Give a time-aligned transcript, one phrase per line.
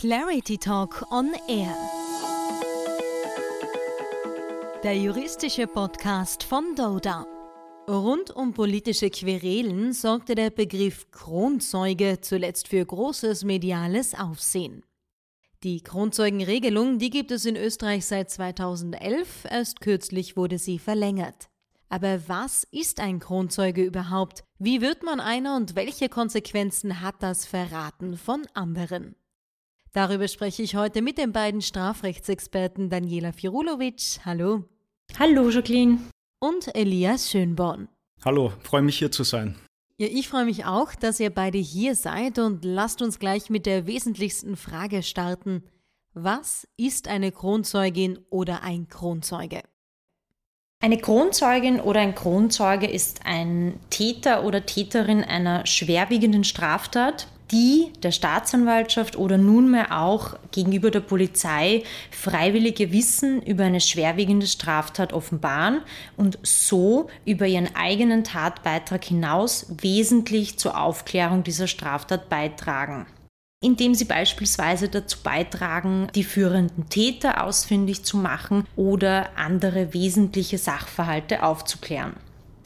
[0.00, 1.76] Clarity Talk on Air.
[4.84, 7.26] Der juristische Podcast von Doda.
[7.90, 14.84] Rund um politische Querelen sorgte der Begriff Kronzeuge zuletzt für großes mediales Aufsehen.
[15.64, 21.48] Die Kronzeugenregelung, die gibt es in Österreich seit 2011, erst kürzlich wurde sie verlängert.
[21.88, 24.44] Aber was ist ein Kronzeuge überhaupt?
[24.60, 29.16] Wie wird man einer und welche Konsequenzen hat das Verraten von anderen?
[29.92, 34.20] Darüber spreche ich heute mit den beiden Strafrechtsexperten Daniela Firulovic.
[34.24, 34.64] Hallo.
[35.18, 35.98] Hallo, Jacqueline.
[36.40, 37.88] Und Elias Schönborn.
[38.24, 39.56] Hallo, freue mich hier zu sein.
[39.96, 43.66] Ja, ich freue mich auch, dass ihr beide hier seid und lasst uns gleich mit
[43.66, 45.64] der wesentlichsten Frage starten.
[46.14, 49.62] Was ist eine Kronzeugin oder ein Kronzeuge?
[50.80, 58.10] Eine Kronzeugin oder ein Kronzeuge ist ein Täter oder Täterin einer schwerwiegenden Straftat, die der
[58.10, 65.80] Staatsanwaltschaft oder nunmehr auch gegenüber der Polizei freiwillige Wissen über eine schwerwiegende Straftat offenbaren
[66.16, 73.06] und so über ihren eigenen Tatbeitrag hinaus wesentlich zur Aufklärung dieser Straftat beitragen
[73.60, 81.42] indem sie beispielsweise dazu beitragen, die führenden Täter ausfindig zu machen oder andere wesentliche Sachverhalte
[81.42, 82.14] aufzuklären.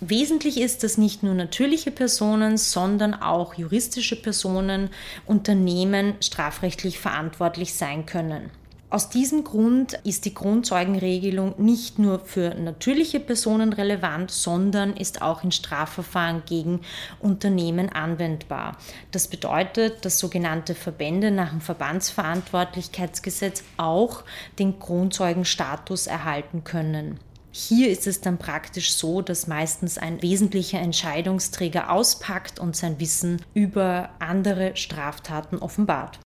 [0.04, 4.90] Wesentlich ist, dass nicht nur natürliche Personen, sondern auch juristische Personen,
[5.26, 8.50] Unternehmen strafrechtlich verantwortlich sein können.
[8.90, 15.44] Aus diesem Grund ist die Grundzeugenregelung nicht nur für natürliche Personen relevant, sondern ist auch
[15.44, 16.80] in Strafverfahren gegen
[17.20, 18.78] Unternehmen anwendbar.
[19.12, 24.24] Das bedeutet, dass sogenannte Verbände nach dem Verbandsverantwortlichkeitsgesetz auch
[24.58, 27.20] den Grundzeugenstatus erhalten können.
[27.54, 33.42] Hier ist es dann praktisch so, dass meistens ein wesentlicher Entscheidungsträger auspackt und sein Wissen
[33.52, 36.18] über andere Straftaten offenbart.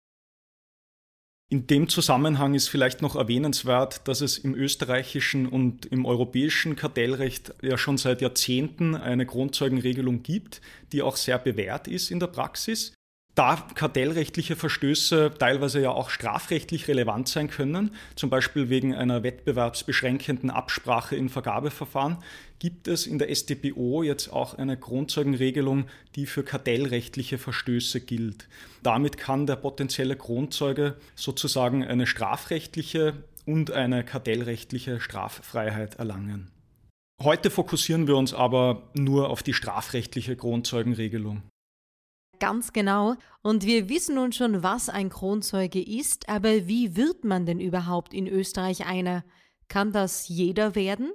[1.49, 7.55] In dem Zusammenhang ist vielleicht noch erwähnenswert, dass es im österreichischen und im europäischen Kartellrecht
[7.63, 10.61] ja schon seit Jahrzehnten eine Grundzeugenregelung gibt,
[10.93, 12.96] die auch sehr bewährt ist in der Praxis
[13.37, 20.51] da kartellrechtliche Verstöße teilweise ja auch strafrechtlich relevant sein können, zum Beispiel wegen einer wettbewerbsbeschränkenden
[20.51, 22.17] Absprache in Vergabeverfahren,
[22.59, 28.49] gibt es in der StPO jetzt auch eine Grundzeugenregelung, die für kartellrechtliche Verstöße gilt.
[28.83, 36.51] Damit kann der potenzielle Kronzeuge sozusagen eine strafrechtliche und eine kartellrechtliche Straffreiheit erlangen.
[37.23, 41.43] Heute fokussieren wir uns aber nur auf die strafrechtliche Grundzeugenregelung.
[42.39, 43.15] Ganz genau.
[43.43, 48.13] Und wir wissen nun schon, was ein Kronzeuge ist, aber wie wird man denn überhaupt
[48.13, 49.25] in Österreich einer?
[49.69, 51.13] Kann das jeder werden?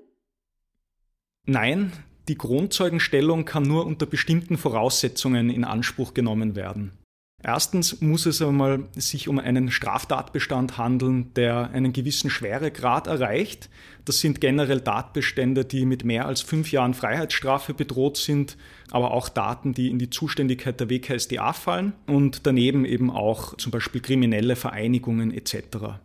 [1.45, 1.91] Nein,
[2.27, 7.00] die Kronzeugenstellung kann nur unter bestimmten Voraussetzungen in Anspruch genommen werden.
[7.43, 13.69] Erstens muss es einmal sich um einen Straftatbestand handeln, der einen gewissen Schweregrad erreicht.
[14.05, 18.57] Das sind generell Tatbestände, die mit mehr als fünf Jahren Freiheitsstrafe bedroht sind,
[18.91, 23.71] aber auch Daten, die in die Zuständigkeit der WKSDA fallen und daneben eben auch zum
[23.71, 25.99] Beispiel kriminelle Vereinigungen etc.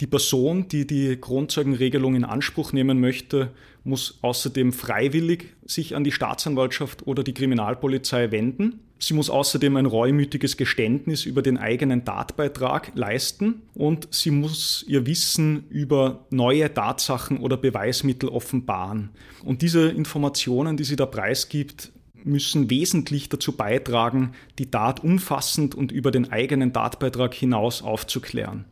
[0.00, 3.52] Die Person, die die Kronzeugenregelung in Anspruch nehmen möchte,
[3.84, 8.80] muss außerdem freiwillig sich an die Staatsanwaltschaft oder die Kriminalpolizei wenden.
[8.98, 15.06] Sie muss außerdem ein reumütiges Geständnis über den eigenen Tatbeitrag leisten und sie muss ihr
[15.06, 19.10] Wissen über neue Tatsachen oder Beweismittel offenbaren.
[19.44, 21.92] Und diese Informationen, die sie da preisgibt,
[22.24, 28.64] müssen wesentlich dazu beitragen, die Tat umfassend und über den eigenen Tatbeitrag hinaus aufzuklären.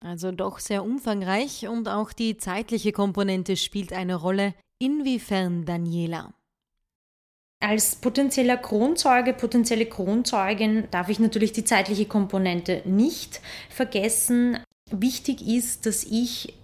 [0.00, 4.54] Also doch sehr umfangreich und auch die zeitliche Komponente spielt eine Rolle.
[4.78, 6.32] Inwiefern, Daniela?
[7.60, 14.58] Als potenzieller Kronzeuge, potenzielle Kronzeugin darf ich natürlich die zeitliche Komponente nicht vergessen.
[14.92, 16.54] Wichtig ist, dass ich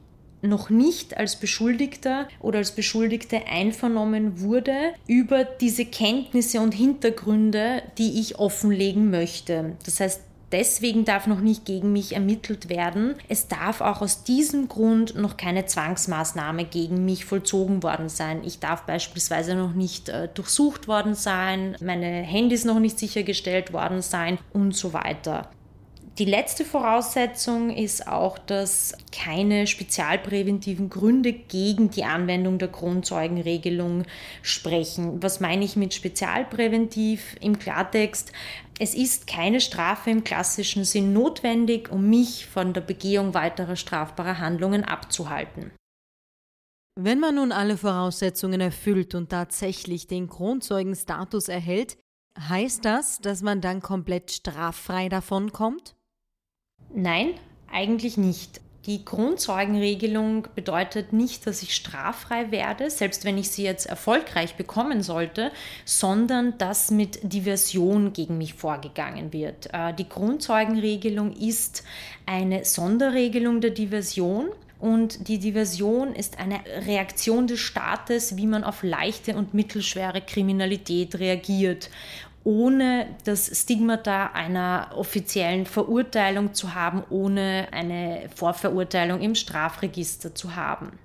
[0.40, 8.20] noch nicht als Beschuldigter oder als Beschuldigte einvernommen wurde über diese Kenntnisse und Hintergründe, die
[8.20, 9.76] ich offenlegen möchte.
[9.84, 10.20] Das heißt,
[10.54, 13.16] deswegen darf noch nicht gegen mich ermittelt werden.
[13.28, 18.42] Es darf auch aus diesem Grund noch keine Zwangsmaßnahme gegen mich vollzogen worden sein.
[18.44, 24.00] Ich darf beispielsweise noch nicht äh, durchsucht worden sein, meine Handys noch nicht sichergestellt worden
[24.00, 25.50] sein und so weiter.
[26.18, 34.04] Die letzte Voraussetzung ist auch, dass keine spezialpräventiven Gründe gegen die Anwendung der Kronzeugenregelung
[34.40, 35.20] sprechen.
[35.24, 38.30] Was meine ich mit spezialpräventiv im Klartext?
[38.78, 44.38] Es ist keine Strafe im klassischen Sinn notwendig, um mich von der Begehung weiterer strafbarer
[44.38, 45.72] Handlungen abzuhalten.
[46.96, 51.98] Wenn man nun alle Voraussetzungen erfüllt und tatsächlich den Kronzeugenstatus erhält,
[52.38, 55.96] heißt das, dass man dann komplett straffrei davon kommt?
[56.94, 57.34] Nein,
[57.70, 58.60] eigentlich nicht.
[58.86, 65.02] Die Grundzeugenregelung bedeutet nicht, dass ich straffrei werde, selbst wenn ich sie jetzt erfolgreich bekommen
[65.02, 65.50] sollte,
[65.84, 69.72] sondern dass mit Diversion gegen mich vorgegangen wird.
[69.72, 71.82] Äh, die Grundzeugenregelung ist
[72.26, 74.50] eine Sonderregelung der Diversion.
[74.78, 81.18] Und die Diversion ist eine Reaktion des Staates, wie man auf leichte und mittelschwere Kriminalität
[81.18, 81.88] reagiert
[82.44, 90.98] ohne das Stigmata einer offiziellen Verurteilung zu haben, ohne eine Vorverurteilung im Strafregister zu haben.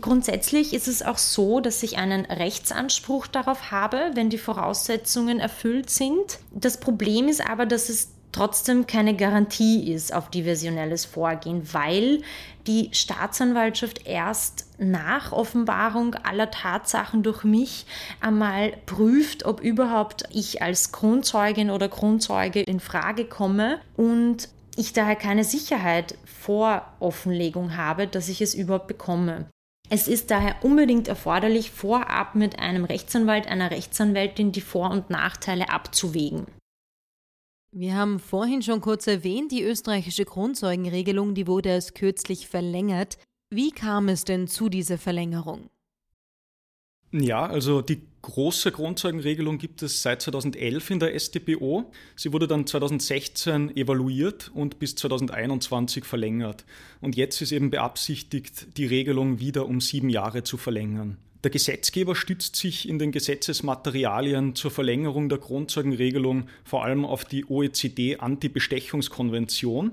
[0.00, 5.88] Grundsätzlich ist es auch so, dass ich einen Rechtsanspruch darauf habe, wenn die Voraussetzungen erfüllt
[5.88, 6.38] sind.
[6.52, 12.22] Das Problem ist aber, dass es trotzdem keine Garantie ist auf diversionelles Vorgehen, weil
[12.66, 17.86] die Staatsanwaltschaft erst nach Offenbarung aller Tatsachen durch mich
[18.20, 25.16] einmal prüft, ob überhaupt ich als Kronzeugin oder Kronzeuge in Frage komme und ich daher
[25.16, 29.46] keine Sicherheit vor Offenlegung habe, dass ich es überhaupt bekomme.
[29.88, 35.70] Es ist daher unbedingt erforderlich, vorab mit einem Rechtsanwalt, einer Rechtsanwältin die Vor- und Nachteile
[35.70, 36.46] abzuwägen.
[37.78, 43.18] Wir haben vorhin schon kurz erwähnt, die österreichische Grundzeugenregelung, die wurde erst kürzlich verlängert.
[43.50, 45.68] Wie kam es denn zu dieser Verlängerung?
[47.12, 51.92] Ja, also die große Grundzeugenregelung gibt es seit 2011 in der StPO.
[52.16, 56.64] Sie wurde dann 2016 evaluiert und bis 2021 verlängert.
[57.02, 61.18] Und jetzt ist eben beabsichtigt, die Regelung wieder um sieben Jahre zu verlängern.
[61.46, 67.48] Der Gesetzgeber stützt sich in den Gesetzesmaterialien zur Verlängerung der Grundzeugenregelung vor allem auf die
[67.48, 69.92] OECD-Anti-Bestechungskonvention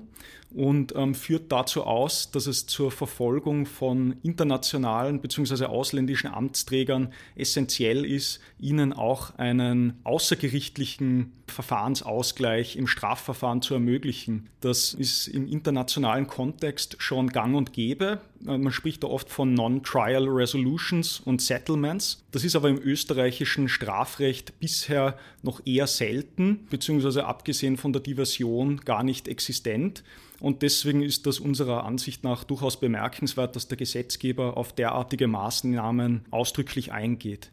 [0.54, 5.66] und ähm, führt dazu aus, dass es zur Verfolgung von internationalen bzw.
[5.66, 14.48] ausländischen Amtsträgern essentiell ist, ihnen auch einen außergerichtlichen Verfahrensausgleich im Strafverfahren zu ermöglichen.
[14.60, 18.20] Das ist im internationalen Kontext schon gang und gäbe.
[18.46, 22.24] Äh, man spricht da oft von Non-Trial Resolutions und Settlements.
[22.30, 28.80] Das ist aber im österreichischen Strafrecht bisher noch eher selten, beziehungsweise abgesehen von der Diversion
[28.80, 30.04] gar nicht existent.
[30.40, 36.26] Und deswegen ist das unserer Ansicht nach durchaus bemerkenswert, dass der Gesetzgeber auf derartige Maßnahmen
[36.30, 37.50] ausdrücklich eingeht.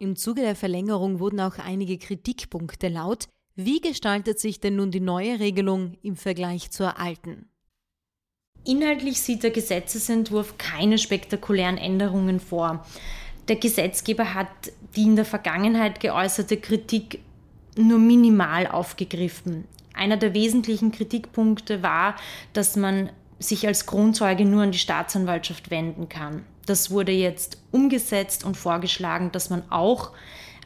[0.00, 3.28] Im Zuge der Verlängerung wurden auch einige Kritikpunkte laut.
[3.56, 7.48] Wie gestaltet sich denn nun die neue Regelung im Vergleich zur alten?
[8.68, 12.84] Inhaltlich sieht der Gesetzesentwurf keine spektakulären Änderungen vor.
[13.48, 14.48] Der Gesetzgeber hat
[14.94, 17.20] die in der Vergangenheit geäußerte Kritik
[17.78, 19.64] nur minimal aufgegriffen.
[19.94, 22.16] Einer der wesentlichen Kritikpunkte war,
[22.52, 26.44] dass man sich als Kronzeuge nur an die Staatsanwaltschaft wenden kann.
[26.66, 30.12] Das wurde jetzt umgesetzt und vorgeschlagen, dass man auch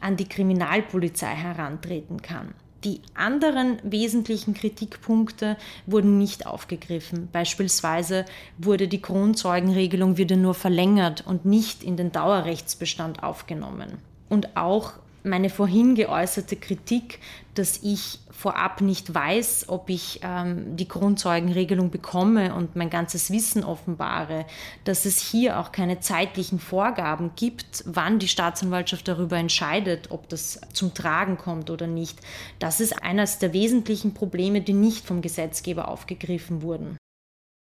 [0.01, 2.53] an die Kriminalpolizei herantreten kann.
[2.83, 7.29] Die anderen wesentlichen Kritikpunkte wurden nicht aufgegriffen.
[7.31, 8.25] Beispielsweise
[8.57, 13.99] wurde die Kronzeugenregelung wieder nur verlängert und nicht in den Dauerrechtsbestand aufgenommen.
[14.27, 17.19] Und auch meine vorhin geäußerte Kritik,
[17.53, 23.63] dass ich vorab nicht weiß, ob ich ähm, die Grundzeugenregelung bekomme und mein ganzes Wissen
[23.63, 24.45] offenbare,
[24.83, 30.59] dass es hier auch keine zeitlichen Vorgaben gibt, wann die Staatsanwaltschaft darüber entscheidet, ob das
[30.73, 32.19] zum Tragen kommt oder nicht.
[32.59, 36.97] Das ist eines der wesentlichen Probleme, die nicht vom Gesetzgeber aufgegriffen wurden.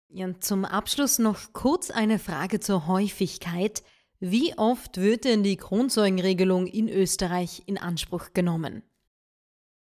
[0.10, 3.84] Ja, zum Abschluss noch kurz eine Frage zur Häufigkeit.
[4.20, 8.82] Wie oft wird denn die Kronzeugenregelung in Österreich in Anspruch genommen?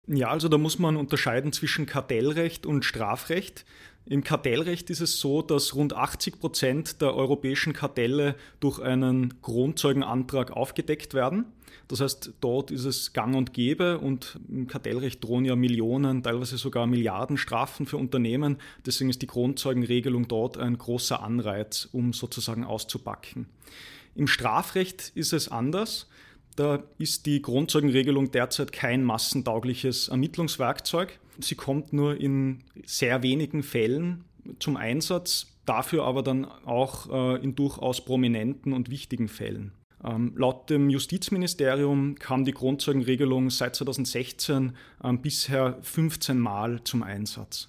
[0.09, 3.65] Ja, also da muss man unterscheiden zwischen Kartellrecht und Strafrecht.
[4.07, 10.51] Im Kartellrecht ist es so, dass rund 80 Prozent der europäischen Kartelle durch einen Kronzeugenantrag
[10.51, 11.47] aufgedeckt werden.
[11.89, 16.57] Das heißt, dort ist es gang und gäbe und im Kartellrecht drohen ja Millionen, teilweise
[16.57, 18.59] sogar Milliarden Strafen für Unternehmen.
[18.87, 23.47] Deswegen ist die Kronzeugenregelung dort ein großer Anreiz, um sozusagen auszupacken.
[24.15, 26.09] Im Strafrecht ist es anders.
[26.57, 31.19] Da ist die Grundzeugenregelung derzeit kein massentaugliches Ermittlungswerkzeug.
[31.41, 34.25] Sie kommt nur in sehr wenigen Fällen
[34.61, 39.73] zum Einsatz, dafür aber dann auch äh, in durchaus prominenten und wichtigen Fällen.
[40.05, 47.69] Ähm, laut dem Justizministerium kam die Grundzeugenregelung seit 2016 ähm, bisher 15 Mal zum Einsatz.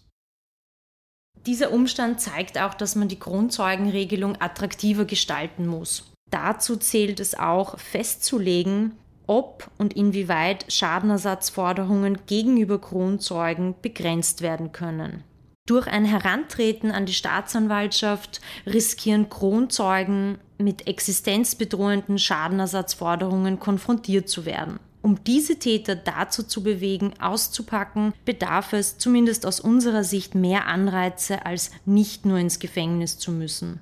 [1.46, 6.12] Dieser Umstand zeigt auch, dass man die Grundzeugenregelung attraktiver gestalten muss.
[6.32, 8.96] Dazu zählt es auch festzulegen,
[9.28, 15.24] ob und inwieweit Schadenersatzforderungen gegenüber Kronzeugen begrenzt werden können.
[15.68, 24.80] Durch ein Herantreten an die Staatsanwaltschaft riskieren Kronzeugen mit existenzbedrohenden Schadenersatzforderungen konfrontiert zu werden.
[25.02, 31.46] Um diese Täter dazu zu bewegen, auszupacken, bedarf es zumindest aus unserer Sicht mehr Anreize,
[31.48, 33.80] als nicht nur ins Gefängnis zu müssen.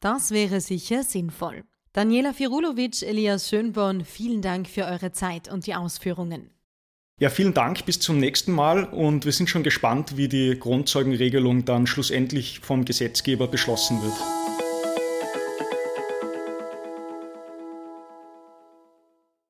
[0.00, 1.62] Das wäre sicher sinnvoll.
[1.92, 6.50] Daniela Firulovic, Elias Schönborn, vielen Dank für eure Zeit und die Ausführungen.
[7.22, 11.64] Ja, vielen Dank, bis zum nächsten Mal und wir sind schon gespannt, wie die Grundzeugenregelung
[11.64, 14.41] dann schlussendlich vom Gesetzgeber beschlossen wird.